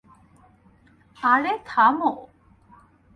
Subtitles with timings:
[1.17, 1.97] আরে থাম!